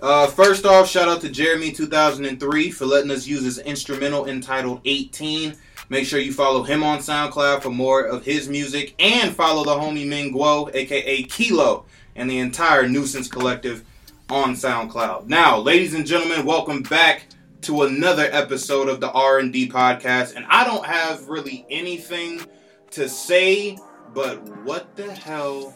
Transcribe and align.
Uh, 0.00 0.26
first 0.26 0.66
off, 0.66 0.88
shout 0.88 1.08
out 1.08 1.22
to 1.22 1.30
Jeremy 1.30 1.72
2003 1.72 2.70
for 2.70 2.84
letting 2.84 3.10
us 3.10 3.26
use 3.26 3.44
his 3.44 3.58
instrumental 3.58 4.26
entitled 4.26 4.82
18. 4.84 5.56
Make 5.88 6.06
sure 6.06 6.20
you 6.20 6.34
follow 6.34 6.62
him 6.62 6.82
on 6.82 6.98
SoundCloud 6.98 7.62
for 7.62 7.70
more 7.70 8.02
of 8.02 8.24
his 8.24 8.48
music 8.48 8.94
and 8.98 9.34
follow 9.34 9.64
the 9.64 9.70
homie 9.70 10.06
Ming 10.06 10.34
Guo, 10.34 10.74
aka 10.74 11.22
Kilo, 11.22 11.86
and 12.14 12.28
the 12.28 12.38
entire 12.38 12.86
Nuisance 12.86 13.28
Collective 13.28 13.84
on 14.28 14.54
SoundCloud. 14.54 15.28
Now, 15.28 15.58
ladies 15.58 15.94
and 15.94 16.04
gentlemen, 16.04 16.44
welcome 16.44 16.82
back 16.82 17.28
to 17.62 17.82
another 17.82 18.28
episode 18.32 18.90
of 18.90 19.00
the 19.00 19.10
R&D 19.10 19.70
podcast. 19.70 20.36
And 20.36 20.44
I 20.50 20.64
don't 20.64 20.84
have 20.84 21.26
really 21.28 21.64
anything 21.70 22.42
to 22.90 23.08
say, 23.08 23.78
but 24.12 24.46
what 24.64 24.94
the 24.94 25.10
hell 25.10 25.74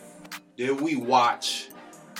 did 0.58 0.78
we 0.78 0.96
watch 0.96 1.70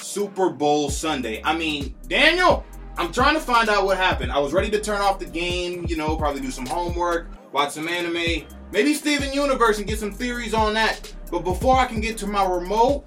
Super 0.02 0.50
Bowl 0.50 0.90
Sunday? 0.90 1.40
I 1.44 1.56
mean, 1.56 1.94
Daniel, 2.08 2.64
I'm 2.96 3.12
trying 3.12 3.34
to 3.34 3.40
find 3.40 3.68
out 3.68 3.84
what 3.84 3.96
happened. 3.96 4.32
I 4.32 4.38
was 4.38 4.52
ready 4.52 4.70
to 4.70 4.80
turn 4.80 5.00
off 5.00 5.18
the 5.18 5.26
game, 5.26 5.86
you 5.88 5.96
know, 5.96 6.16
probably 6.16 6.40
do 6.40 6.50
some 6.50 6.66
homework, 6.66 7.28
watch 7.52 7.72
some 7.72 7.88
anime, 7.88 8.46
maybe 8.72 8.94
Steven 8.94 9.32
Universe 9.32 9.78
and 9.78 9.86
get 9.86 9.98
some 9.98 10.12
theories 10.12 10.54
on 10.54 10.74
that. 10.74 11.12
But 11.30 11.44
before 11.44 11.76
I 11.76 11.86
can 11.86 12.00
get 12.00 12.18
to 12.18 12.26
my 12.26 12.44
remote, 12.44 13.04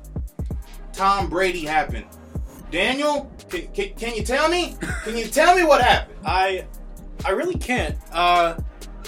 Tom 0.93 1.29
Brady 1.29 1.65
happened. 1.65 2.05
Daniel, 2.71 3.31
can, 3.49 3.67
can, 3.67 3.93
can 3.93 4.15
you 4.15 4.23
tell 4.23 4.49
me? 4.49 4.75
Can 5.03 5.15
you 5.15 5.27
tell 5.27 5.55
me 5.55 5.63
what 5.63 5.81
happened? 5.81 6.17
I 6.25 6.65
I 7.25 7.31
really 7.31 7.57
can't. 7.57 7.97
Uh, 8.11 8.57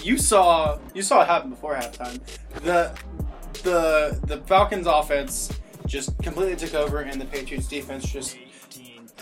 you 0.04 0.18
saw 0.18 0.77
you 0.94 1.02
saw 1.02 1.22
it 1.22 1.27
happen 1.27 1.49
before 1.49 1.76
halftime. 1.76 2.20
The 2.62 2.96
the 3.63 4.20
the 4.26 4.38
Falcons 4.46 4.88
offense 4.88 5.49
just 5.86 6.18
completely 6.24 6.56
took 6.56 6.74
over, 6.74 7.00
and 7.02 7.20
the 7.20 7.26
Patriots 7.26 7.68
defense 7.68 8.06
just. 8.06 8.38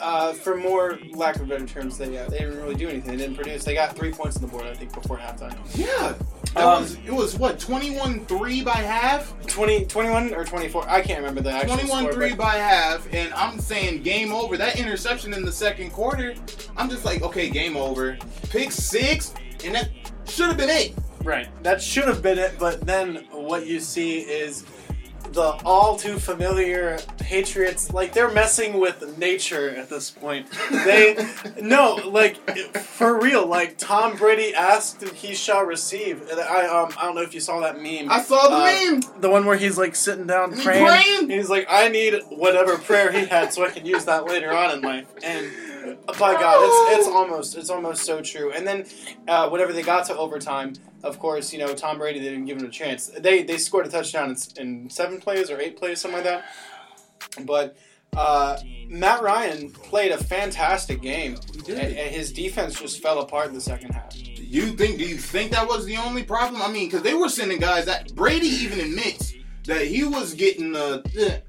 Uh, 0.02 0.34
for 0.34 0.58
more 0.58 0.98
lack 1.14 1.36
of 1.36 1.48
better 1.48 1.68
terms, 1.68 2.00
they 2.00 2.18
uh, 2.18 2.28
they 2.28 2.40
didn't 2.40 2.58
really 2.58 2.74
do 2.74 2.90
anything. 2.90 3.12
They 3.12 3.18
didn't 3.18 3.36
produce. 3.36 3.64
They 3.64 3.76
got 3.76 3.96
three 3.96 4.12
points 4.12 4.36
on 4.38 4.42
the 4.42 4.48
board, 4.48 4.66
I 4.66 4.74
think, 4.74 4.92
before 4.92 5.18
halftime. 5.18 5.56
Yeah. 5.76 6.16
That 6.56 6.64
Um, 6.64 6.82
was, 6.82 6.96
it 7.06 7.14
was 7.14 7.38
what, 7.38 7.60
21 7.60 8.26
3 8.26 8.64
by 8.64 8.72
half? 8.72 9.40
20, 9.46 9.86
21 9.86 10.34
or 10.34 10.46
24. 10.46 10.90
I 10.90 11.02
can't 11.04 11.20
remember 11.20 11.42
the 11.42 11.52
actual 11.52 11.76
21 11.78 12.04
score. 12.06 12.14
3 12.14 12.30
but- 12.30 12.38
by 12.40 12.56
half, 12.56 13.08
and 13.14 13.32
I'm 13.36 13.60
saying 13.60 14.02
game 14.02 14.34
over. 14.34 14.58
That 14.58 14.80
interception 14.80 15.32
in 15.32 15.46
the 15.46 15.52
second 15.52 15.92
quarter, 15.92 16.34
I'm 16.76 16.90
just 16.90 17.06
like, 17.06 17.22
okay, 17.22 17.48
game 17.52 17.78
over. 17.78 18.18
Pick 18.50 18.72
six, 18.72 19.36
and 19.64 19.76
that 19.76 19.90
should 20.26 20.48
have 20.48 20.58
been 20.58 20.72
it. 20.72 20.96
Right. 21.24 21.48
That 21.64 21.80
should 21.82 22.06
have 22.06 22.24
been 22.24 22.40
it, 22.40 22.56
but 22.60 22.82
then 22.82 23.28
what 23.32 23.68
you 23.68 23.80
see 23.80 24.22
is 24.22 24.66
the 25.34 25.60
all 25.66 25.98
too 25.98 26.20
familiar 26.20 27.00
Patriots 27.20 27.92
like 27.92 28.14
they're 28.14 28.32
messing 28.32 28.80
with 28.80 29.18
nature 29.18 29.70
at 29.72 29.90
this 29.90 30.10
point. 30.12 30.48
They 30.72 31.16
no, 31.62 31.96
like 31.96 32.38
for 32.78 33.20
real, 33.20 33.46
like 33.48 33.78
Tom 33.78 34.16
Brady 34.16 34.54
asked 34.54 35.02
and 35.02 35.12
he 35.12 35.34
shall 35.34 35.64
receive. 35.64 36.22
And 36.30 36.40
I 36.40 36.68
um 36.68 36.94
I 36.98 37.06
don't 37.06 37.16
know 37.16 37.22
if 37.22 37.34
you 37.34 37.40
saw 37.40 37.60
that 37.62 37.82
meme. 37.82 38.12
I 38.12 38.22
saw 38.22 38.48
the 38.48 38.56
Uh, 38.56 38.92
meme. 38.92 39.22
The 39.22 39.30
one 39.30 39.46
where 39.46 39.58
he's 39.58 39.78
like 39.78 39.96
sitting 39.96 40.28
down 40.28 40.56
praying. 40.62 40.86
praying? 40.86 41.30
He's 41.30 41.50
like, 41.50 41.66
I 41.70 41.88
need 41.90 42.14
whatever 42.30 42.78
prayer 42.78 43.12
he 43.12 43.26
had 43.26 43.54
so 43.54 43.66
I 43.66 43.70
can 43.70 43.86
use 43.86 44.06
that 44.06 44.26
later 44.26 44.52
on 44.54 44.72
in 44.72 44.82
life. 44.82 45.06
And 45.24 45.48
by 46.08 46.34
God, 46.34 46.60
it's 46.64 47.00
it's 47.00 47.08
almost 47.08 47.58
it's 47.58 47.70
almost 47.70 48.04
so 48.04 48.22
true. 48.22 48.52
And 48.52 48.68
then 48.68 48.86
uh, 49.28 49.50
whenever 49.50 49.74
they 49.74 49.84
got 49.84 50.06
to 50.08 50.18
overtime, 50.18 50.74
of 51.04 51.20
course, 51.20 51.54
you 51.54 51.60
know 51.60 51.74
Tom 51.74 51.98
Brady 51.98 52.20
they 52.20 52.30
didn't 52.30 52.46
give 52.46 52.58
him 52.58 52.66
a 52.66 52.72
chance. 52.72 53.08
They 53.08 53.44
they 53.44 53.58
scored 53.58 53.88
a 53.88 53.90
touchdown 53.90 54.36
in, 54.58 54.62
in 54.62 54.90
seven 54.90 55.20
plays 55.20 55.50
or 55.50 55.60
eight 55.60 55.78
plays, 55.78 56.02
something 56.02 56.24
like 56.24 56.26
that. 56.26 56.46
But 57.46 57.78
uh, 58.16 58.60
Matt 58.88 59.22
Ryan 59.22 59.72
played 59.72 60.12
a 60.12 60.18
fantastic 60.18 61.02
game, 61.02 61.38
and, 61.68 61.78
and 61.78 62.16
his 62.16 62.32
defense 62.32 62.80
just 62.80 63.02
fell 63.02 63.20
apart 63.20 63.48
in 63.48 63.54
the 63.54 63.62
second 63.62 63.92
half. 63.92 64.16
You 64.16 64.74
think? 64.74 64.98
Do 64.98 65.06
you 65.06 65.18
think 65.18 65.52
that 65.52 65.68
was 65.68 65.86
the 65.86 65.98
only 65.98 66.24
problem? 66.24 66.62
I 66.62 66.70
mean, 66.70 66.88
because 66.88 67.02
they 67.02 67.14
were 67.14 67.30
sending 67.30 67.60
guys 67.60 67.86
that 67.86 68.14
Brady 68.14 68.48
even 68.48 68.80
admits 68.80 69.34
that 69.66 69.86
he 69.88 70.04
was 70.04 70.34
getting 70.34 70.76
uh, 70.76 71.02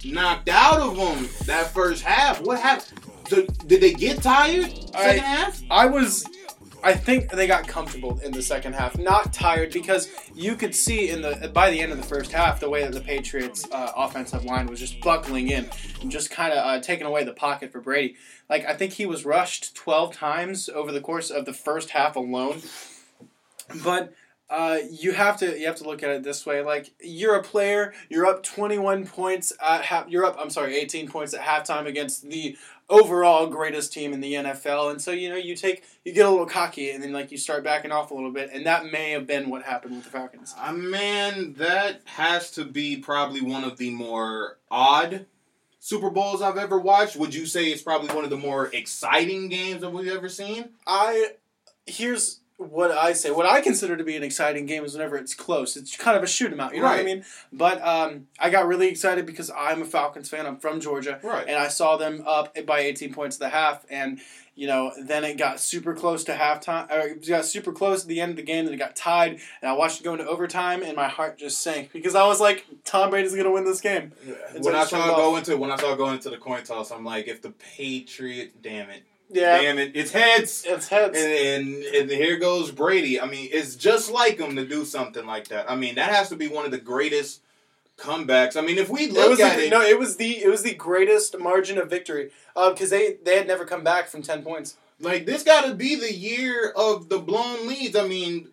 knocked 0.04 0.48
out 0.48 0.80
of 0.80 0.96
them 0.96 1.28
that 1.46 1.72
first 1.72 2.02
half. 2.02 2.40
What 2.40 2.60
happened? 2.60 3.00
So, 3.28 3.42
did 3.66 3.80
they 3.80 3.92
get 3.92 4.22
tired 4.22 4.64
second 4.70 4.94
I- 4.94 5.12
half? 5.14 5.62
I 5.70 5.86
was. 5.86 6.24
I 6.82 6.92
think 6.92 7.30
they 7.30 7.46
got 7.46 7.66
comfortable 7.66 8.18
in 8.18 8.30
the 8.30 8.42
second 8.42 8.74
half, 8.74 8.98
not 8.98 9.32
tired 9.32 9.72
because 9.72 10.10
you 10.34 10.54
could 10.54 10.74
see 10.74 11.08
in 11.08 11.22
the 11.22 11.50
by 11.54 11.70
the 11.70 11.80
end 11.80 11.92
of 11.92 11.96
the 11.96 12.04
first 12.04 12.30
half 12.30 12.60
the 12.60 12.68
way 12.68 12.82
that 12.82 12.92
the 12.92 13.00
Patriots' 13.00 13.66
uh, 13.72 13.92
offensive 13.96 14.44
line 14.44 14.66
was 14.66 14.80
just 14.80 15.00
buckling 15.00 15.48
in 15.48 15.66
and 16.02 16.10
just 16.10 16.30
kind 16.30 16.52
of 16.52 16.58
uh, 16.58 16.80
taking 16.82 17.06
away 17.06 17.24
the 17.24 17.32
pocket 17.32 17.72
for 17.72 17.80
Brady. 17.80 18.16
Like 18.50 18.66
I 18.66 18.74
think 18.74 18.92
he 18.92 19.06
was 19.06 19.24
rushed 19.24 19.74
twelve 19.74 20.14
times 20.14 20.68
over 20.68 20.92
the 20.92 21.00
course 21.00 21.30
of 21.30 21.46
the 21.46 21.54
first 21.54 21.88
half 21.90 22.16
alone. 22.16 22.60
But 23.82 24.12
uh, 24.50 24.78
you 24.90 25.12
have 25.12 25.38
to 25.38 25.58
you 25.58 25.66
have 25.66 25.76
to 25.76 25.84
look 25.84 26.02
at 26.02 26.10
it 26.10 26.22
this 26.22 26.44
way. 26.44 26.62
Like 26.62 26.92
you're 27.00 27.34
a 27.34 27.42
player, 27.42 27.94
you're 28.08 28.26
up 28.26 28.42
twenty 28.42 28.78
one 28.78 29.06
points 29.06 29.52
at 29.66 29.82
half. 29.82 30.08
You're 30.08 30.24
up. 30.24 30.36
I'm 30.38 30.50
sorry, 30.50 30.76
eighteen 30.76 31.08
points 31.08 31.32
at 31.32 31.40
halftime 31.40 31.86
against 31.86 32.28
the 32.28 32.56
overall 32.90 33.46
greatest 33.46 33.92
team 33.92 34.12
in 34.12 34.20
the 34.20 34.34
NFL. 34.34 34.90
And 34.90 35.00
so 35.00 35.10
you 35.12 35.30
know 35.30 35.36
you 35.36 35.56
take 35.56 35.84
you 36.04 36.12
get 36.12 36.26
a 36.26 36.30
little 36.30 36.46
cocky 36.46 36.90
and 36.90 37.02
then 37.02 37.12
like 37.12 37.32
you 37.32 37.38
start 37.38 37.64
backing 37.64 37.90
off 37.90 38.10
a 38.10 38.14
little 38.14 38.32
bit, 38.32 38.50
and 38.52 38.66
that 38.66 38.92
may 38.92 39.12
have 39.12 39.26
been 39.26 39.48
what 39.48 39.62
happened 39.62 39.96
with 39.96 40.04
the 40.04 40.10
Falcons. 40.10 40.54
Uh, 40.58 40.72
man, 40.72 41.54
that 41.54 42.02
has 42.04 42.50
to 42.52 42.64
be 42.64 42.98
probably 42.98 43.40
one 43.40 43.64
of 43.64 43.78
the 43.78 43.90
more 43.90 44.58
odd 44.70 45.24
Super 45.80 46.10
Bowls 46.10 46.42
I've 46.42 46.58
ever 46.58 46.78
watched. 46.78 47.16
Would 47.16 47.34
you 47.34 47.46
say 47.46 47.66
it's 47.66 47.82
probably 47.82 48.14
one 48.14 48.24
of 48.24 48.30
the 48.30 48.36
more 48.36 48.66
exciting 48.66 49.48
games 49.48 49.80
that 49.80 49.90
we've 49.90 50.12
ever 50.12 50.28
seen? 50.28 50.70
I 50.86 51.32
here's 51.86 52.40
what 52.56 52.92
I 52.92 53.12
say. 53.12 53.30
What 53.30 53.46
I 53.46 53.60
consider 53.60 53.96
to 53.96 54.04
be 54.04 54.16
an 54.16 54.22
exciting 54.22 54.66
game 54.66 54.84
is 54.84 54.94
whenever 54.94 55.16
it's 55.16 55.34
close. 55.34 55.76
It's 55.76 55.96
kind 55.96 56.16
of 56.16 56.22
a 56.22 56.26
shoot 56.26 56.52
'em 56.52 56.60
out. 56.60 56.74
You 56.74 56.82
know 56.82 56.88
what 56.88 57.00
I 57.00 57.02
mean? 57.02 57.24
But 57.52 57.82
um, 57.82 58.28
I 58.38 58.50
got 58.50 58.66
really 58.66 58.88
excited 58.88 59.26
because 59.26 59.50
I'm 59.56 59.82
a 59.82 59.84
Falcons 59.84 60.28
fan. 60.28 60.46
I'm 60.46 60.58
from 60.58 60.80
Georgia. 60.80 61.18
Right. 61.22 61.46
and 61.48 61.56
I 61.56 61.68
saw 61.68 61.96
them 61.96 62.22
up 62.26 62.56
by 62.66 62.80
18 62.80 63.12
points 63.12 63.36
at 63.36 63.40
the 63.40 63.48
half, 63.48 63.84
and 63.90 64.20
you 64.56 64.68
know, 64.68 64.92
then 65.02 65.24
it 65.24 65.36
got 65.36 65.58
super 65.58 65.94
close 65.94 66.22
to 66.24 66.32
halftime. 66.32 66.88
Or 66.92 67.08
it 67.08 67.26
got 67.26 67.44
super 67.44 67.72
close 67.72 68.02
at 68.02 68.08
the 68.08 68.20
end 68.20 68.30
of 68.30 68.36
the 68.36 68.42
game, 68.42 68.66
and 68.66 68.74
it 68.74 68.78
got 68.78 68.94
tied, 68.94 69.32
and 69.32 69.68
I 69.68 69.72
watched 69.72 70.00
it 70.00 70.04
go 70.04 70.12
into 70.12 70.26
overtime, 70.28 70.82
and 70.84 70.94
my 70.94 71.08
heart 71.08 71.38
just 71.38 71.60
sank 71.60 71.92
because 71.92 72.14
I 72.14 72.24
was 72.26 72.40
like, 72.40 72.64
Tom 72.84 73.10
Brady's 73.10 73.34
gonna 73.34 73.50
win 73.50 73.64
this 73.64 73.80
game. 73.80 74.12
So 74.24 74.60
when 74.60 74.76
I 74.76 74.82
I 74.82 74.84
saw 74.84 75.16
go 75.16 75.36
into 75.36 75.56
when 75.56 75.72
I 75.72 75.76
saw 75.76 75.96
go 75.96 76.10
into 76.10 76.30
the 76.30 76.38
coin 76.38 76.62
toss, 76.62 76.92
I'm 76.92 77.04
like, 77.04 77.26
if 77.26 77.42
the 77.42 77.50
Patriot, 77.50 78.62
damn 78.62 78.90
it, 78.90 79.02
Yeah, 79.30 79.60
damn 79.60 79.78
it, 79.78 79.92
it's 79.94 80.12
heads. 80.12 80.64
it's 80.66 80.88
heads. 80.88 81.18
And, 81.18 81.74
and, 81.74 81.84
and 81.84 82.10
here 82.10 82.38
goes 82.38 82.70
Brady. 82.70 83.20
I 83.20 83.26
mean, 83.26 83.48
it's 83.52 83.74
just 83.74 84.10
like 84.10 84.38
him 84.38 84.54
to 84.56 84.66
do 84.66 84.84
something 84.84 85.26
like 85.26 85.48
that. 85.48 85.70
I 85.70 85.76
mean, 85.76 85.94
that 85.96 86.10
has 86.14 86.28
to 86.28 86.36
be 86.36 86.46
one 86.48 86.64
of 86.64 86.70
the 86.70 86.78
greatest 86.78 87.40
comebacks. 87.96 88.56
I 88.56 88.60
mean, 88.60 88.78
if 88.78 88.88
we 88.88 89.04
It 89.04 89.12
look 89.12 89.30
was 89.30 89.40
at 89.40 89.56
the, 89.56 89.66
it, 89.66 89.70
no, 89.70 89.80
it 89.82 89.98
was 89.98 90.16
the 90.16 90.42
it 90.42 90.48
was 90.48 90.62
the 90.62 90.74
greatest 90.74 91.38
margin 91.38 91.78
of 91.78 91.88
victory 91.90 92.30
uh, 92.54 92.70
because 92.70 92.90
they 92.90 93.16
they 93.24 93.36
had 93.36 93.46
never 93.46 93.64
come 93.64 93.82
back 93.84 94.08
from 94.08 94.22
ten 94.22 94.42
points. 94.42 94.76
like 95.00 95.26
this 95.26 95.42
got 95.42 95.64
to 95.66 95.74
be 95.74 95.94
the 95.96 96.12
year 96.12 96.72
of 96.76 97.08
the 97.08 97.18
blown 97.18 97.66
leads. 97.66 97.96
I 97.96 98.06
mean, 98.06 98.48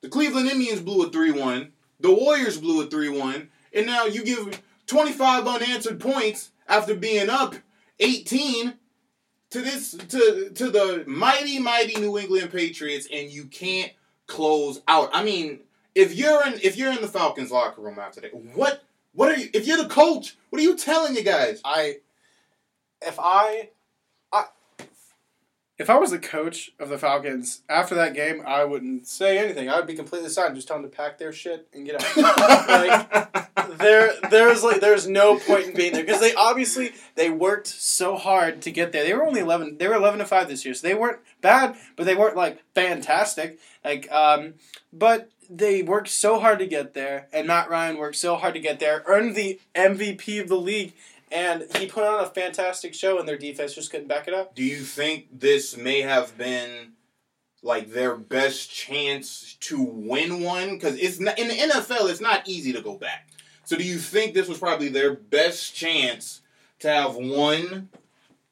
the 0.00 0.08
Cleveland 0.08 0.50
Indians 0.50 0.80
blew 0.80 1.06
a 1.06 1.10
three-one, 1.10 1.72
the 2.00 2.12
Warriors 2.12 2.58
blew 2.58 2.82
a 2.82 2.86
three-one, 2.86 3.48
and 3.72 3.86
now 3.86 4.04
you 4.06 4.24
give 4.24 4.60
25 4.86 5.46
unanswered 5.46 6.00
points 6.00 6.50
after 6.68 6.94
being 6.94 7.28
up 7.30 7.54
18 8.00 8.74
to 9.50 9.62
this 9.62 9.92
to 9.92 10.50
to 10.50 10.70
the 10.70 11.04
mighty 11.06 11.58
mighty 11.58 12.00
New 12.00 12.18
England 12.18 12.50
Patriots, 12.50 13.08
and 13.12 13.30
you 13.30 13.44
can't 13.44 13.92
close 14.26 14.82
out. 14.88 15.10
I 15.12 15.24
mean, 15.24 15.60
if 15.94 16.14
you're 16.14 16.46
in 16.46 16.54
if 16.62 16.76
you're 16.76 16.92
in 16.92 17.00
the 17.00 17.08
Falcons 17.08 17.50
locker 17.50 17.80
room 17.80 17.98
after 17.98 18.20
that, 18.22 18.34
what 18.34 18.82
what 19.12 19.30
are 19.30 19.36
you? 19.36 19.48
If 19.54 19.66
you're 19.66 19.82
the 19.82 19.88
coach, 19.88 20.36
what 20.50 20.60
are 20.60 20.64
you 20.64 20.76
telling 20.76 21.14
you 21.14 21.22
guys? 21.22 21.60
I 21.64 21.98
if 23.02 23.18
I 23.18 23.70
if 25.78 25.90
I 25.90 25.98
was 25.98 26.10
the 26.10 26.18
coach 26.18 26.70
of 26.78 26.88
the 26.88 26.96
Falcons 26.96 27.62
after 27.68 27.94
that 27.96 28.14
game, 28.14 28.42
I 28.46 28.64
wouldn't 28.64 29.06
say 29.06 29.38
anything. 29.38 29.68
I 29.68 29.76
would 29.76 29.86
be 29.86 29.94
completely 29.94 30.30
silent, 30.30 30.54
just 30.54 30.68
tell 30.68 30.80
them 30.80 30.90
to 30.90 30.96
pack 30.96 31.18
their 31.18 31.32
shit 31.32 31.68
and 31.74 31.84
get 31.84 32.02
out. 32.18 33.48
there 33.78 34.12
there's 34.30 34.62
like 34.62 34.80
there's 34.80 35.06
no 35.06 35.38
point 35.38 35.66
in 35.68 35.74
being 35.74 35.92
there 35.92 36.04
because 36.04 36.20
they 36.20 36.34
obviously 36.34 36.92
they 37.14 37.28
worked 37.28 37.66
so 37.66 38.16
hard 38.16 38.62
to 38.62 38.70
get 38.70 38.92
there. 38.92 39.04
They 39.04 39.12
were 39.12 39.26
only 39.26 39.40
11 39.40 39.76
they 39.78 39.88
were 39.88 39.94
11 39.94 40.20
to 40.20 40.24
5 40.24 40.48
this 40.48 40.64
year. 40.64 40.72
So 40.72 40.86
they 40.86 40.94
weren't 40.94 41.18
bad, 41.42 41.76
but 41.94 42.06
they 42.06 42.14
weren't 42.14 42.36
like 42.36 42.62
fantastic. 42.74 43.58
Like 43.84 44.10
um 44.10 44.54
but 44.92 45.30
they 45.50 45.82
worked 45.82 46.08
so 46.08 46.40
hard 46.40 46.58
to 46.58 46.66
get 46.66 46.94
there 46.94 47.28
and 47.32 47.46
Matt 47.46 47.68
Ryan 47.68 47.98
worked 47.98 48.16
so 48.16 48.36
hard 48.36 48.54
to 48.54 48.60
get 48.60 48.80
there, 48.80 49.02
earned 49.06 49.34
the 49.34 49.60
MVP 49.74 50.40
of 50.40 50.48
the 50.48 50.56
league 50.56 50.94
and 51.30 51.64
he 51.76 51.86
put 51.86 52.04
on 52.04 52.22
a 52.22 52.26
fantastic 52.26 52.94
show 52.94 53.18
and 53.18 53.28
their 53.28 53.38
defense 53.38 53.74
just 53.74 53.90
couldn't 53.90 54.08
back 54.08 54.28
it 54.28 54.34
up. 54.34 54.54
Do 54.54 54.62
you 54.62 54.78
think 54.78 55.40
this 55.40 55.76
may 55.76 56.02
have 56.02 56.36
been 56.38 56.92
like 57.62 57.90
their 57.90 58.16
best 58.16 58.70
chance 58.70 59.56
to 59.60 59.82
win 59.82 60.42
one? 60.42 60.74
Because 60.74 60.96
it's 60.96 61.18
not, 61.18 61.38
in 61.38 61.48
the 61.48 61.54
NFL, 61.54 62.08
it's 62.10 62.20
not 62.20 62.48
easy 62.48 62.72
to 62.72 62.80
go 62.80 62.96
back. 62.96 63.28
So 63.64 63.76
do 63.76 63.82
you 63.82 63.98
think 63.98 64.34
this 64.34 64.48
was 64.48 64.58
probably 64.58 64.88
their 64.88 65.14
best 65.14 65.74
chance 65.74 66.42
to 66.78 66.88
have 66.88 67.16
won 67.16 67.88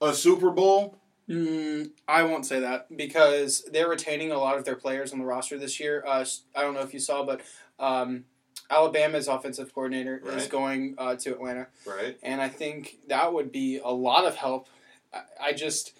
a 0.01 0.13
Super 0.13 0.51
Bowl? 0.51 0.99
Mm, 1.29 1.91
I 2.07 2.25
won't 2.25 2.45
say 2.45 2.61
that 2.61 2.95
because 2.95 3.65
they're 3.73 3.89
retaining 3.89 4.33
a 4.33 4.39
lot 4.39 4.59
of 4.59 4.65
their 4.65 4.77
players 4.77 5.13
on 5.13 5.21
the 5.21 5.25
roster 5.25 5.57
this 5.57 5.79
year. 5.81 6.05
Uh, 6.07 6.25
I 6.55 6.63
don't 6.63 6.75
know 6.75 6.81
if 6.81 6.93
you 6.93 7.01
saw, 7.01 7.25
but 7.25 7.41
um, 7.79 8.25
Alabama's 8.71 9.29
offensive 9.29 9.75
coordinator 9.75 10.23
is 10.37 10.47
going 10.47 10.95
uh, 10.99 11.15
to 11.17 11.33
Atlanta, 11.33 11.67
Right. 11.87 12.19
and 12.23 12.41
I 12.41 12.49
think 12.49 12.99
that 13.09 13.33
would 13.33 13.53
be 13.53 13.79
a 13.85 13.91
lot 13.91 14.25
of 14.27 14.37
help. 14.37 14.69
I, 15.13 15.21
I 15.49 15.53
just, 15.53 15.93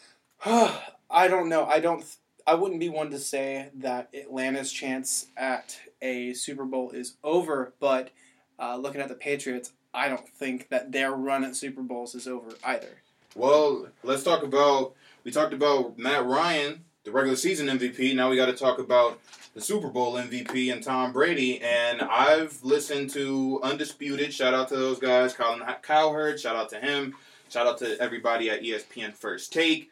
I 0.44 1.28
don't 1.28 1.48
know. 1.48 1.64
I 1.66 1.80
don't. 1.80 2.04
I 2.46 2.54
wouldn't 2.54 2.78
be 2.80 2.88
one 2.88 3.10
to 3.10 3.18
say 3.18 3.70
that 3.74 4.08
Atlanta's 4.14 4.70
chance 4.72 5.26
at 5.36 5.78
a 6.00 6.32
Super 6.34 6.64
Bowl 6.64 6.90
is 6.92 7.16
over, 7.24 7.74
but 7.80 8.10
uh, 8.58 8.76
looking 8.76 9.00
at 9.00 9.08
the 9.08 9.14
Patriots, 9.16 9.72
I 9.92 10.08
don't 10.08 10.28
think 10.28 10.68
that 10.68 10.92
their 10.92 11.10
run 11.12 11.42
at 11.44 11.56
Super 11.56 11.82
Bowls 11.82 12.14
is 12.14 12.28
over 12.28 12.50
either. 12.64 13.02
Well, 13.34 13.88
let's 14.04 14.22
talk 14.22 14.42
about. 14.42 14.94
We 15.24 15.32
talked 15.32 15.52
about 15.52 15.98
Matt 15.98 16.24
Ryan, 16.24 16.84
the 17.06 17.12
regular 17.12 17.36
season 17.36 17.68
MVP. 17.68 18.16
Now 18.16 18.28
we 18.28 18.36
got 18.36 18.46
to 18.46 18.52
talk 18.52 18.80
about 18.80 19.20
the 19.54 19.60
Super 19.60 19.88
Bowl 19.88 20.14
MVP 20.14 20.72
and 20.72 20.82
Tom 20.82 21.12
Brady. 21.12 21.62
And 21.62 22.02
I've 22.02 22.62
listened 22.64 23.10
to 23.10 23.60
Undisputed. 23.62 24.34
Shout 24.34 24.52
out 24.52 24.68
to 24.68 24.76
those 24.76 24.98
guys, 24.98 25.32
Colin 25.32 25.62
Cowherd. 25.82 26.40
Shout 26.40 26.56
out 26.56 26.68
to 26.70 26.80
him. 26.80 27.14
Shout 27.48 27.68
out 27.68 27.78
to 27.78 27.96
everybody 28.00 28.50
at 28.50 28.62
ESPN 28.62 29.14
First 29.14 29.52
Take. 29.52 29.90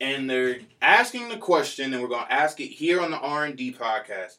And 0.00 0.30
they're 0.30 0.60
asking 0.80 1.28
the 1.28 1.36
question, 1.36 1.92
and 1.92 2.02
we're 2.02 2.08
going 2.08 2.26
to 2.26 2.32
ask 2.32 2.60
it 2.60 2.68
here 2.68 3.00
on 3.00 3.10
the 3.10 3.18
R 3.18 3.44
and 3.44 3.56
D 3.56 3.72
podcast: 3.72 4.38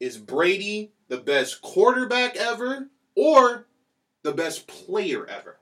Is 0.00 0.16
Brady 0.16 0.92
the 1.08 1.18
best 1.18 1.60
quarterback 1.60 2.36
ever, 2.36 2.88
or 3.14 3.66
the 4.22 4.32
best 4.32 4.66
player 4.66 5.26
ever? 5.26 5.57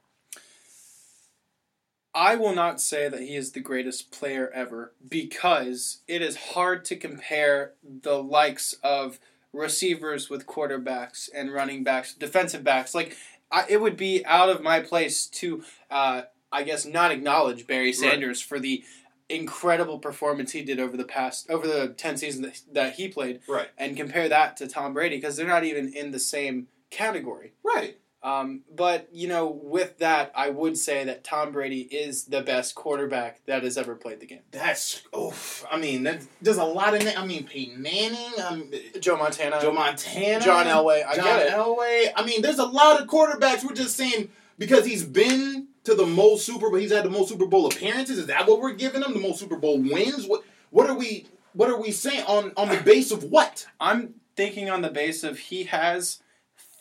I 2.16 2.34
will 2.36 2.54
not 2.54 2.80
say 2.80 3.10
that 3.10 3.20
he 3.20 3.36
is 3.36 3.52
the 3.52 3.60
greatest 3.60 4.10
player 4.10 4.50
ever 4.54 4.94
because 5.06 5.98
it 6.08 6.22
is 6.22 6.36
hard 6.36 6.82
to 6.86 6.96
compare 6.96 7.74
the 7.84 8.22
likes 8.22 8.74
of 8.82 9.20
receivers 9.52 10.30
with 10.30 10.46
quarterbacks 10.46 11.28
and 11.34 11.52
running 11.52 11.84
backs, 11.84 12.14
defensive 12.14 12.64
backs. 12.64 12.94
Like, 12.94 13.14
I, 13.52 13.66
it 13.68 13.82
would 13.82 13.98
be 13.98 14.24
out 14.24 14.48
of 14.48 14.62
my 14.62 14.80
place 14.80 15.26
to, 15.26 15.62
uh, 15.90 16.22
I 16.50 16.62
guess, 16.62 16.86
not 16.86 17.10
acknowledge 17.12 17.66
Barry 17.66 17.92
Sanders 17.92 18.40
for 18.40 18.58
the 18.58 18.82
incredible 19.28 19.98
performance 19.98 20.52
he 20.52 20.62
did 20.62 20.80
over 20.80 20.96
the 20.96 21.04
past 21.04 21.50
over 21.50 21.66
the 21.66 21.88
10 21.88 22.16
seasons 22.16 22.46
that, 22.46 22.74
that 22.74 22.94
he 22.94 23.08
played 23.08 23.40
Right. 23.48 23.69
and 23.76 23.96
compare 23.96 24.28
that 24.28 24.56
to 24.58 24.69
Tom 24.69 24.94
Brady 24.94 25.16
because 25.16 25.36
they're 25.36 25.46
not 25.46 25.64
even 25.64 25.92
in 25.92 26.12
the 26.12 26.20
same 26.20 26.69
category. 26.90 27.52
Right. 27.62 27.98
Um, 28.26 28.62
but 28.75 29.08
you 29.12 29.28
know, 29.28 29.46
with 29.46 29.99
that, 29.99 30.32
I 30.34 30.50
would 30.50 30.76
say 30.76 31.05
that 31.05 31.23
Tom 31.23 31.52
Brady 31.52 31.82
is 31.82 32.25
the 32.25 32.43
best 32.43 32.75
quarterback 32.75 33.46
that 33.46 33.62
has 33.62 33.78
ever 33.78 33.94
played 33.94 34.19
the 34.19 34.26
game. 34.26 34.40
That's 34.50 35.02
oh, 35.12 35.32
I 35.70 35.78
mean, 35.78 36.02
that, 36.02 36.26
there's 36.43 36.56
a 36.56 36.64
lot 36.64 36.94
of. 36.94 37.06
I 37.17 37.25
mean, 37.25 37.46
Peyton 37.46 37.81
Manning, 37.81 38.32
um, 38.44 38.73
Joe 38.99 39.17
Montana, 39.17 39.61
Joe 39.61 39.70
Montana, 39.70 40.44
John 40.44 40.67
Elway. 40.67 41.06
I 41.06 41.14
John 41.14 41.25
get 41.25 41.46
it. 41.46 41.50
John 41.50 41.67
Elway. 41.67 42.08
I 42.17 42.26
mean, 42.26 42.43
there's 42.43 42.58
a 42.58 42.67
lot 42.67 43.00
of 43.00 43.06
quarterbacks. 43.06 43.62
We're 43.62 43.76
just 43.76 43.94
saying 43.94 44.29
because 44.58 44.84
he's 44.84 45.05
been 45.05 45.69
to 45.84 45.94
the 45.94 46.05
most 46.05 46.44
Super 46.44 46.69
Bowl, 46.69 46.81
he's 46.81 46.90
had 46.90 47.05
the 47.05 47.11
most 47.11 47.29
Super 47.29 47.46
Bowl 47.46 47.67
appearances. 47.67 48.19
Is 48.19 48.26
that 48.26 48.49
what 48.49 48.61
we're 48.61 48.72
giving 48.72 49.05
him? 49.05 49.14
The 49.14 49.20
most 49.20 49.38
Super 49.38 49.56
Bowl 49.56 49.79
wins? 49.79 50.26
What 50.26 50.43
what 50.70 50.90
are 50.90 50.99
we 50.99 51.29
what 51.52 51.70
are 51.70 51.81
we 51.81 51.93
saying 51.93 52.25
on 52.26 52.52
on 52.56 52.70
the 52.70 52.81
base 52.84 53.12
of 53.12 53.22
what? 53.22 53.69
I'm 53.81 54.14
thinking 54.34 54.69
on 54.69 54.82
the 54.82 54.90
base 54.90 55.22
of 55.22 55.38
he 55.38 55.62
has 55.64 56.22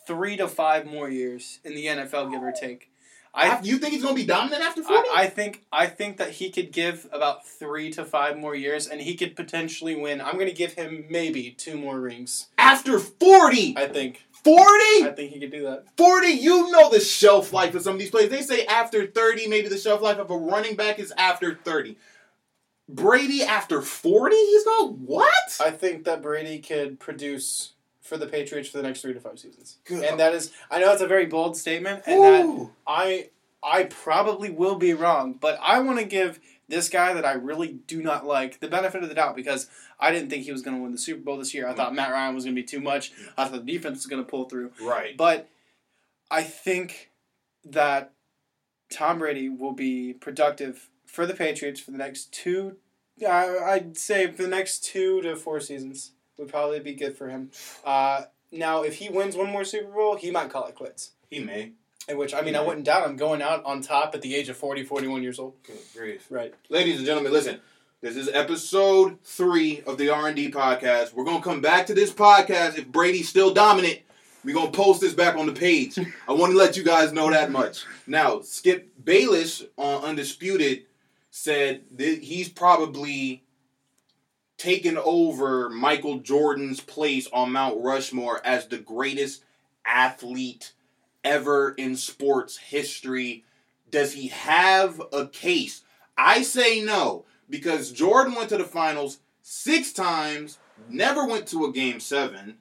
three 0.06 0.36
to 0.36 0.48
five 0.48 0.86
more 0.86 1.08
years 1.08 1.60
in 1.64 1.74
the 1.74 1.86
NFL, 1.86 2.30
give 2.30 2.42
or 2.42 2.52
take. 2.52 2.90
I 3.36 3.60
you 3.60 3.76
think 3.76 3.92
he's 3.92 4.02
going 4.02 4.14
to 4.14 4.20
be 4.20 4.26
dominant 4.26 4.62
after 4.62 4.82
forty? 4.82 5.08
I, 5.10 5.24
I 5.24 5.26
think 5.28 5.64
I 5.70 5.86
think 5.86 6.16
that 6.16 6.30
he 6.30 6.50
could 6.50 6.72
give 6.72 7.06
about 7.12 7.46
three 7.46 7.90
to 7.92 8.04
five 8.04 8.38
more 8.38 8.54
years, 8.54 8.86
and 8.86 9.00
he 9.00 9.14
could 9.14 9.36
potentially 9.36 9.94
win. 9.94 10.22
I'm 10.22 10.34
going 10.34 10.46
to 10.46 10.54
give 10.54 10.72
him 10.72 11.04
maybe 11.10 11.50
two 11.50 11.76
more 11.76 12.00
rings. 12.00 12.46
after 12.56 12.98
40? 12.98 13.76
I 13.76 13.88
think 13.88 14.24
40? 14.42 14.62
I 14.62 15.12
think 15.14 15.32
he 15.32 15.40
could 15.40 15.50
do 15.50 15.64
that. 15.64 15.84
40, 15.98 16.28
you 16.28 16.70
know 16.70 16.88
the 16.88 17.00
shelf 17.00 17.52
life 17.52 17.74
of 17.74 17.82
some 17.82 17.94
of 17.94 17.98
these 17.98 18.10
players. 18.10 18.30
They 18.30 18.42
say 18.42 18.64
after 18.64 19.06
30, 19.06 19.48
maybe 19.48 19.68
the 19.68 19.76
shelf 19.76 20.00
life 20.00 20.18
of 20.18 20.30
a 20.30 20.36
running 20.36 20.76
back 20.76 20.98
is 20.98 21.12
after 21.18 21.56
30. 21.56 21.98
Brady 22.88 23.42
after 23.42 23.82
40? 23.82 24.36
He's 24.36 24.64
going, 24.64 24.92
what? 25.04 25.58
I 25.60 25.72
think 25.72 26.04
that 26.04 26.22
Brady 26.22 26.60
could 26.60 27.00
produce 27.00 27.72
for 28.06 28.16
the 28.16 28.26
Patriots 28.26 28.68
for 28.68 28.78
the 28.78 28.82
next 28.82 29.02
three 29.02 29.12
to 29.12 29.20
five 29.20 29.38
seasons. 29.38 29.78
Good. 29.84 30.04
And 30.04 30.20
that 30.20 30.34
is, 30.34 30.52
I 30.70 30.80
know 30.80 30.92
it's 30.92 31.02
a 31.02 31.06
very 31.06 31.26
bold 31.26 31.56
statement, 31.56 32.02
and 32.06 32.22
that 32.22 32.70
I 32.86 33.30
I 33.62 33.84
probably 33.84 34.50
will 34.50 34.76
be 34.76 34.94
wrong, 34.94 35.34
but 35.40 35.58
I 35.62 35.80
want 35.80 35.98
to 35.98 36.04
give 36.04 36.38
this 36.68 36.88
guy 36.88 37.12
that 37.14 37.24
I 37.24 37.32
really 37.32 37.78
do 37.86 38.02
not 38.02 38.26
like 38.26 38.60
the 38.60 38.68
benefit 38.68 39.02
of 39.02 39.08
the 39.08 39.14
doubt 39.14 39.36
because 39.36 39.68
I 40.00 40.10
didn't 40.10 40.30
think 40.30 40.44
he 40.44 40.52
was 40.52 40.62
going 40.62 40.76
to 40.76 40.82
win 40.82 40.92
the 40.92 40.98
Super 40.98 41.20
Bowl 41.20 41.38
this 41.38 41.54
year. 41.54 41.68
I 41.68 41.74
thought 41.74 41.94
Matt 41.94 42.10
Ryan 42.10 42.34
was 42.34 42.44
going 42.44 42.56
to 42.56 42.60
be 42.60 42.66
too 42.66 42.80
much. 42.80 43.12
I 43.36 43.44
thought 43.44 43.64
the 43.64 43.72
defense 43.72 43.98
was 43.98 44.06
going 44.06 44.24
to 44.24 44.28
pull 44.28 44.48
through. 44.48 44.72
Right. 44.80 45.16
But 45.16 45.48
I 46.30 46.42
think 46.42 47.10
that 47.64 48.12
Tom 48.90 49.20
Brady 49.20 49.48
will 49.48 49.72
be 49.72 50.12
productive 50.12 50.90
for 51.06 51.24
the 51.24 51.34
Patriots 51.34 51.80
for 51.80 51.92
the 51.92 51.98
next 51.98 52.32
two. 52.32 52.76
I'd 53.24 53.96
say 53.96 54.30
for 54.30 54.42
the 54.42 54.48
next 54.48 54.84
two 54.84 55.22
to 55.22 55.36
four 55.36 55.60
seasons 55.60 56.12
would 56.38 56.48
probably 56.48 56.80
be 56.80 56.94
good 56.94 57.16
for 57.16 57.28
him. 57.28 57.50
Uh, 57.84 58.22
now, 58.52 58.82
if 58.82 58.94
he 58.94 59.08
wins 59.08 59.36
one 59.36 59.50
more 59.50 59.64
Super 59.64 59.90
Bowl, 59.90 60.16
he 60.16 60.30
might 60.30 60.50
call 60.50 60.66
it 60.66 60.74
quits. 60.74 61.12
He 61.30 61.40
may. 61.40 61.72
In 62.08 62.16
which, 62.18 62.34
I 62.34 62.42
mean, 62.42 62.54
I 62.54 62.60
wouldn't 62.60 62.86
doubt 62.86 63.08
him 63.08 63.16
going 63.16 63.42
out 63.42 63.64
on 63.64 63.82
top 63.82 64.14
at 64.14 64.22
the 64.22 64.36
age 64.36 64.48
of 64.48 64.56
40, 64.56 64.84
41 64.84 65.22
years 65.22 65.40
old. 65.40 65.54
Good 65.64 65.78
grief. 65.96 66.26
Right. 66.30 66.54
Ladies 66.68 66.98
and 66.98 67.06
gentlemen, 67.06 67.32
listen. 67.32 67.60
This 68.00 68.14
is 68.16 68.28
episode 68.28 69.18
three 69.24 69.82
of 69.86 69.98
the 69.98 70.10
R&D 70.10 70.52
podcast. 70.52 71.14
We're 71.14 71.24
going 71.24 71.38
to 71.38 71.42
come 71.42 71.60
back 71.60 71.86
to 71.86 71.94
this 71.94 72.12
podcast 72.12 72.78
if 72.78 72.86
Brady's 72.86 73.28
still 73.28 73.52
dominant. 73.52 74.00
We're 74.44 74.54
going 74.54 74.70
to 74.70 74.76
post 74.78 75.00
this 75.00 75.14
back 75.14 75.34
on 75.34 75.46
the 75.46 75.52
page. 75.52 75.98
I 76.28 76.32
want 76.32 76.52
to 76.52 76.58
let 76.58 76.76
you 76.76 76.84
guys 76.84 77.12
know 77.12 77.30
that 77.30 77.50
much. 77.50 77.84
Now, 78.06 78.42
Skip 78.42 78.88
Bayless 79.02 79.64
on 79.76 80.04
Undisputed 80.04 80.84
said 81.30 81.82
that 81.96 82.18
he's 82.22 82.48
probably 82.48 83.42
taken 84.56 84.96
over 84.96 85.68
Michael 85.68 86.18
Jordan's 86.18 86.80
place 86.80 87.28
on 87.32 87.52
Mount 87.52 87.82
Rushmore 87.82 88.40
as 88.44 88.66
the 88.66 88.78
greatest 88.78 89.44
athlete 89.84 90.72
ever 91.22 91.74
in 91.76 91.96
sports 91.96 92.56
history. 92.56 93.44
Does 93.90 94.14
he 94.14 94.28
have 94.28 95.00
a 95.12 95.26
case? 95.26 95.82
I 96.16 96.42
say 96.42 96.82
no 96.82 97.24
because 97.48 97.92
Jordan 97.92 98.34
went 98.34 98.48
to 98.48 98.56
the 98.56 98.64
finals 98.64 99.18
six 99.42 99.92
times, 99.92 100.58
never 100.88 101.26
went 101.26 101.46
to 101.48 101.66
a 101.66 101.72
game 101.72 102.00
seven, 102.00 102.56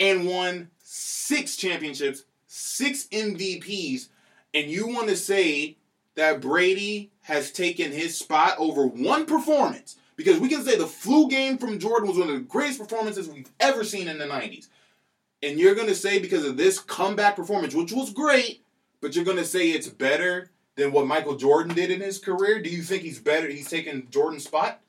and 0.00 0.26
won 0.26 0.70
six 0.82 1.56
championships, 1.56 2.24
six 2.46 3.06
MVPs. 3.08 4.08
And 4.54 4.70
you 4.70 4.86
want 4.88 5.08
to 5.08 5.16
say 5.16 5.76
that 6.14 6.40
Brady 6.40 7.10
has 7.22 7.52
taken 7.52 7.92
his 7.92 8.18
spot 8.18 8.54
over 8.58 8.86
one 8.86 9.26
performance? 9.26 9.96
Because 10.16 10.40
we 10.40 10.48
can 10.48 10.64
say 10.64 10.76
the 10.76 10.86
flu 10.86 11.28
game 11.28 11.58
from 11.58 11.78
Jordan 11.78 12.08
was 12.08 12.18
one 12.18 12.28
of 12.28 12.34
the 12.34 12.40
greatest 12.40 12.78
performances 12.78 13.28
we've 13.28 13.50
ever 13.60 13.84
seen 13.84 14.08
in 14.08 14.18
the 14.18 14.24
90s. 14.24 14.68
And 15.42 15.58
you're 15.58 15.74
going 15.74 15.88
to 15.88 15.94
say 15.94 16.18
because 16.18 16.44
of 16.44 16.56
this 16.56 16.78
comeback 16.78 17.36
performance, 17.36 17.74
which 17.74 17.92
was 17.92 18.12
great, 18.12 18.64
but 19.02 19.14
you're 19.14 19.26
going 19.26 19.36
to 19.36 19.44
say 19.44 19.68
it's 19.68 19.88
better 19.88 20.50
than 20.76 20.92
what 20.92 21.06
Michael 21.06 21.36
Jordan 21.36 21.74
did 21.74 21.90
in 21.90 22.00
his 22.00 22.18
career? 22.18 22.60
Do 22.60 22.70
you 22.70 22.82
think 22.82 23.02
he's 23.02 23.18
better? 23.18 23.48
He's 23.48 23.68
taken 23.68 24.08
Jordan's 24.10 24.44
spot? 24.44 24.80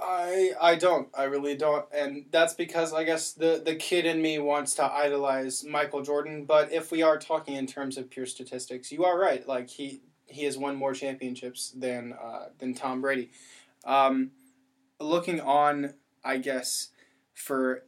I 0.00 0.52
I 0.60 0.74
don't. 0.76 1.08
I 1.14 1.24
really 1.24 1.56
don't. 1.56 1.84
And 1.92 2.24
that's 2.30 2.54
because 2.54 2.92
I 2.92 3.04
guess 3.04 3.32
the, 3.32 3.62
the 3.64 3.74
kid 3.74 4.06
in 4.06 4.22
me 4.22 4.38
wants 4.38 4.74
to 4.76 4.84
idolize 4.84 5.64
Michael 5.64 6.02
Jordan. 6.02 6.44
But 6.46 6.72
if 6.72 6.90
we 6.90 7.02
are 7.02 7.18
talking 7.18 7.56
in 7.56 7.66
terms 7.66 7.98
of 7.98 8.08
pure 8.08 8.26
statistics, 8.26 8.90
you 8.90 9.04
are 9.04 9.18
right. 9.18 9.46
Like 9.46 9.68
he 9.68 10.00
he 10.26 10.44
has 10.44 10.56
won 10.56 10.76
more 10.76 10.94
championships 10.94 11.72
than 11.76 12.14
uh, 12.14 12.46
than 12.58 12.74
Tom 12.74 13.00
Brady. 13.00 13.30
Um, 13.84 14.32
looking 14.98 15.40
on, 15.40 15.94
I 16.24 16.38
guess, 16.38 16.88
for 17.34 17.84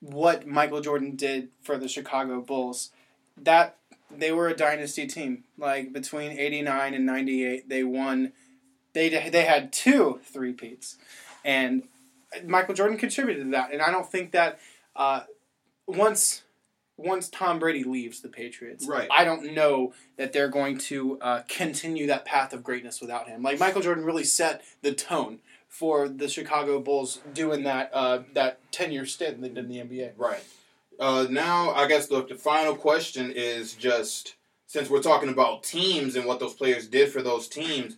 what 0.00 0.46
Michael 0.46 0.80
Jordan 0.80 1.16
did 1.16 1.48
for 1.62 1.76
the 1.78 1.88
Chicago 1.88 2.40
Bulls, 2.40 2.90
that 3.36 3.76
they 4.10 4.32
were 4.32 4.48
a 4.48 4.56
dynasty 4.56 5.06
team. 5.06 5.44
Like 5.58 5.92
between 5.92 6.32
eighty 6.32 6.62
nine 6.62 6.94
and 6.94 7.04
ninety 7.04 7.44
eight, 7.44 7.68
they 7.68 7.84
won. 7.84 8.32
They 8.92 9.08
they 9.08 9.44
had 9.44 9.72
two 9.72 10.20
three 10.24 10.52
peats, 10.52 10.96
and 11.44 11.82
Michael 12.46 12.74
Jordan 12.74 12.96
contributed 12.96 13.44
to 13.44 13.50
that. 13.50 13.72
And 13.72 13.82
I 13.82 13.90
don't 13.90 14.10
think 14.10 14.30
that 14.32 14.60
uh, 14.94 15.22
once 15.86 16.43
once 16.96 17.28
Tom 17.28 17.58
Brady 17.58 17.84
leaves 17.84 18.20
the 18.20 18.28
Patriots, 18.28 18.86
Right. 18.86 19.08
I 19.10 19.24
don't 19.24 19.54
know 19.54 19.92
that 20.16 20.32
they're 20.32 20.48
going 20.48 20.78
to 20.78 21.18
uh, 21.20 21.42
continue 21.48 22.06
that 22.06 22.24
path 22.24 22.52
of 22.52 22.62
greatness 22.62 23.00
without 23.00 23.28
him. 23.28 23.42
Like 23.42 23.58
Michael 23.58 23.82
Jordan 23.82 24.04
really 24.04 24.24
set 24.24 24.62
the 24.82 24.92
tone 24.92 25.40
for 25.68 26.08
the 26.08 26.28
Chicago 26.28 26.80
Bulls 26.80 27.20
doing 27.32 27.64
that 27.64 27.90
uh, 27.92 28.20
that 28.34 28.60
ten 28.70 28.92
year 28.92 29.06
stint 29.06 29.40
they 29.40 29.48
did 29.48 29.58
in 29.58 29.68
the 29.68 29.78
NBA. 29.78 30.12
Right. 30.16 30.42
Uh, 31.00 31.26
now, 31.28 31.70
I 31.70 31.88
guess 31.88 32.06
the, 32.06 32.24
the 32.24 32.36
final 32.36 32.76
question 32.76 33.32
is 33.34 33.74
just 33.74 34.36
since 34.66 34.88
we're 34.88 35.02
talking 35.02 35.28
about 35.28 35.64
teams 35.64 36.14
and 36.14 36.24
what 36.24 36.38
those 36.38 36.54
players 36.54 36.86
did 36.86 37.08
for 37.10 37.22
those 37.22 37.48
teams, 37.48 37.96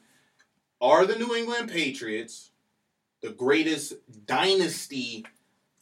Are 0.81 1.05
the 1.05 1.17
New 1.17 1.35
England 1.35 1.71
Patriots 1.71 2.51
the 3.23 3.31
greatest 3.31 3.95
dynasty 4.27 5.25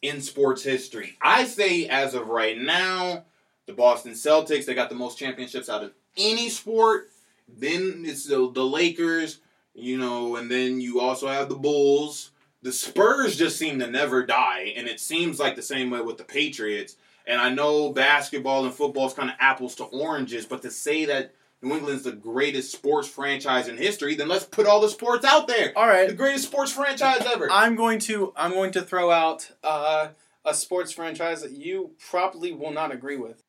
in 0.04 0.20
sports 0.20 0.62
history? 0.62 1.16
I 1.22 1.44
say, 1.44 1.86
as 1.86 2.14
of 2.14 2.28
right 2.28 2.58
now, 2.58 3.24
the 3.66 3.72
Boston 3.72 4.12
Celtics, 4.12 4.66
they 4.66 4.74
got 4.74 4.90
the 4.90 4.94
most 4.94 5.18
championships 5.18 5.70
out 5.70 5.82
of 5.82 5.92
any 6.18 6.50
sport. 6.50 7.08
Then 7.48 8.04
it's 8.06 8.26
the, 8.26 8.50
the 8.52 8.64
Lakers, 8.64 9.38
you 9.74 9.96
know, 9.96 10.36
and 10.36 10.50
then 10.50 10.80
you 10.80 11.00
also 11.00 11.26
have 11.26 11.48
the 11.48 11.56
Bulls. 11.56 12.30
The 12.62 12.72
Spurs 12.72 13.36
just 13.36 13.58
seem 13.58 13.78
to 13.78 13.86
never 13.86 14.24
die, 14.24 14.74
and 14.76 14.86
it 14.86 15.00
seems 15.00 15.40
like 15.40 15.56
the 15.56 15.62
same 15.62 15.90
way 15.90 16.02
with 16.02 16.18
the 16.18 16.24
Patriots. 16.24 16.96
And 17.26 17.40
I 17.40 17.48
know 17.48 17.90
basketball 17.90 18.66
and 18.66 18.74
football 18.74 19.06
is 19.06 19.14
kind 19.14 19.30
of 19.30 19.36
apples 19.40 19.74
to 19.76 19.84
oranges, 19.84 20.44
but 20.44 20.60
to 20.62 20.70
say 20.70 21.06
that 21.06 21.34
New 21.64 21.74
England's 21.74 22.04
the 22.04 22.12
greatest 22.12 22.72
sports 22.72 23.08
franchise 23.08 23.68
in 23.68 23.76
history, 23.76 24.14
then 24.14 24.28
let's 24.28 24.44
put 24.44 24.66
all 24.66 24.80
the 24.80 24.88
sports 24.88 25.24
out 25.24 25.48
there. 25.48 25.72
All 25.76 25.88
right. 25.88 26.08
The 26.08 26.14
greatest 26.14 26.44
sports 26.44 26.72
franchise 26.72 27.22
ever. 27.26 27.50
I'm 27.50 27.74
going 27.74 27.98
to 28.00 28.32
I'm 28.36 28.52
going 28.52 28.72
to 28.72 28.82
throw 28.82 29.10
out 29.10 29.50
uh, 29.62 30.08
a 30.44 30.54
sports 30.54 30.92
franchise 30.92 31.42
that 31.42 31.52
you 31.52 31.92
probably 32.10 32.52
will 32.52 32.72
not 32.72 32.92
agree 32.92 33.16
with. 33.16 33.42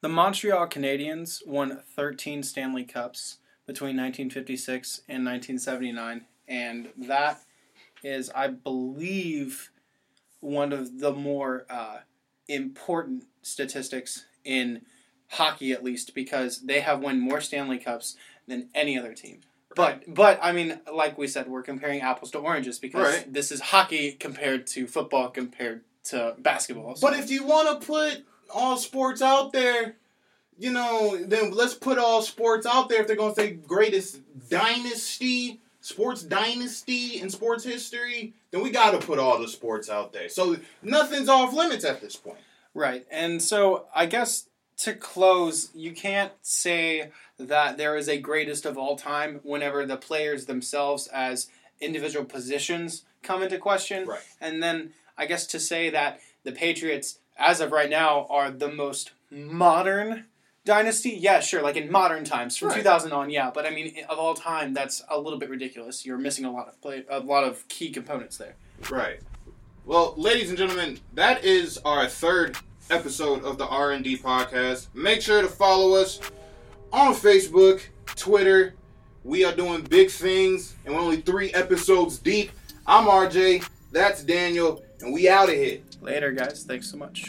The 0.00 0.08
Montreal 0.08 0.68
Canadiens 0.68 1.46
won 1.46 1.82
13 1.94 2.42
Stanley 2.42 2.84
Cups 2.84 3.38
between 3.66 3.96
1956 3.96 5.02
and 5.08 5.26
1979, 5.26 6.24
and 6.48 6.88
that 6.96 7.42
is, 8.02 8.30
I 8.34 8.48
believe, 8.48 9.70
one 10.40 10.72
of 10.72 11.00
the 11.00 11.12
more 11.12 11.66
uh, 11.68 11.98
important 12.48 13.24
statistics 13.42 14.24
in 14.44 14.82
hockey, 15.30 15.72
at 15.72 15.82
least, 15.84 16.14
because 16.14 16.60
they 16.60 16.80
have 16.80 17.00
won 17.00 17.20
more 17.20 17.40
Stanley 17.40 17.78
Cups 17.78 18.16
than 18.46 18.68
any 18.74 18.98
other 18.98 19.14
team. 19.14 19.40
But 19.76 20.02
but 20.12 20.38
I 20.42 20.52
mean, 20.52 20.80
like 20.92 21.16
we 21.16 21.28
said, 21.28 21.46
we're 21.48 21.62
comparing 21.62 22.00
apples 22.00 22.32
to 22.32 22.38
oranges 22.38 22.78
because 22.80 23.14
Right. 23.14 23.32
this 23.32 23.52
is 23.52 23.60
hockey 23.60 24.12
compared 24.12 24.66
to 24.68 24.86
football 24.88 25.28
compared 25.30 25.82
to 26.04 26.34
basketball. 26.38 26.96
So- 26.96 27.06
But 27.08 27.18
if 27.18 27.30
you 27.30 27.44
want 27.44 27.80
to 27.80 27.86
put 27.86 28.24
all 28.52 28.76
sports 28.76 29.22
out 29.22 29.52
there, 29.52 29.94
you 30.58 30.72
know, 30.72 31.16
then 31.24 31.52
let's 31.52 31.74
put 31.74 31.98
all 31.98 32.20
sports 32.22 32.66
out 32.66 32.88
there. 32.88 33.00
If 33.02 33.06
they're 33.06 33.16
going 33.16 33.34
to 33.34 33.40
say 33.40 33.52
greatest 33.52 34.20
dynasty, 34.50 35.60
sports 35.80 36.22
dynasty 36.22 37.20
in 37.20 37.30
sports 37.30 37.64
history, 37.64 38.34
then 38.50 38.62
we 38.62 38.70
got 38.70 38.90
to 39.00 39.06
put 39.06 39.18
all 39.18 39.38
the 39.38 39.48
sports 39.48 39.88
out 39.88 40.12
there. 40.12 40.28
So 40.28 40.56
nothing's 40.82 41.28
off 41.28 41.52
limits 41.54 41.84
at 41.84 42.00
this 42.00 42.16
point. 42.16 42.40
Right. 42.74 43.06
And 43.10 43.40
so 43.42 43.86
I 43.94 44.06
guess 44.06 44.46
to 44.80 44.94
close, 44.94 45.70
you 45.74 45.92
can't 45.92 46.32
say 46.42 47.10
that 47.38 47.76
there 47.76 47.96
is 47.96 48.08
a 48.08 48.18
greatest 48.18 48.64
of 48.64 48.78
all 48.78 48.96
time 48.96 49.40
whenever 49.42 49.84
the 49.84 49.96
players 49.96 50.46
themselves 50.46 51.06
as 51.08 51.48
individual 51.80 52.24
positions 52.24 53.04
come 53.22 53.42
into 53.42 53.58
question. 53.58 54.06
Right. 54.06 54.20
And 54.40 54.62
then 54.62 54.92
I 55.18 55.26
guess 55.26 55.46
to 55.48 55.60
say 55.60 55.90
that 55.90 56.20
the 56.44 56.52
Patriots, 56.52 57.18
as 57.38 57.60
of 57.60 57.72
right 57.72 57.90
now, 57.90 58.26
are 58.30 58.50
the 58.50 58.72
most 58.72 59.12
modern 59.30 60.24
dynasty. 60.64 61.10
Yeah, 61.10 61.40
sure, 61.40 61.62
like 61.62 61.76
in 61.76 61.90
modern 61.90 62.24
times 62.24 62.56
from 62.56 62.68
Right. 62.68 62.78
2000 62.78 63.12
on, 63.12 63.28
yeah. 63.30 63.50
But 63.52 63.66
I 63.66 63.70
mean, 63.70 63.94
of 64.08 64.18
all 64.18 64.34
time, 64.34 64.72
that's 64.72 65.02
a 65.10 65.18
little 65.18 65.38
bit 65.38 65.50
ridiculous. 65.50 66.06
You're 66.06 66.18
missing 66.18 66.44
a 66.46 66.52
lot 66.52 66.68
of 66.68 66.80
play, 66.80 67.04
a 67.08 67.20
lot 67.20 67.44
of 67.44 67.68
key 67.68 67.90
components 67.90 68.38
there. 68.38 68.56
Right. 68.90 69.20
Well, 69.84 70.14
ladies 70.16 70.48
and 70.48 70.56
gentlemen, 70.56 71.00
that 71.14 71.44
is 71.44 71.78
our 71.84 72.06
third 72.06 72.56
episode 72.90 73.44
of 73.44 73.58
the 73.58 73.66
R&D 73.66 74.18
podcast. 74.18 74.88
Make 74.94 75.22
sure 75.22 75.42
to 75.42 75.48
follow 75.48 75.94
us 75.94 76.20
on 76.92 77.14
Facebook, 77.14 77.82
Twitter. 78.16 78.74
We 79.24 79.44
are 79.44 79.54
doing 79.54 79.82
big 79.82 80.10
things, 80.10 80.76
and 80.84 80.94
we're 80.94 81.00
only 81.00 81.20
three 81.20 81.52
episodes 81.52 82.18
deep. 82.18 82.50
I'm 82.86 83.06
RJ. 83.06 83.68
That's 83.92 84.22
Daniel, 84.22 84.82
and 85.00 85.12
we 85.12 85.28
out 85.28 85.48
of 85.48 85.54
here. 85.54 85.80
Later, 86.00 86.32
guys. 86.32 86.64
Thanks 86.66 86.90
so 86.90 86.96
much. 86.96 87.28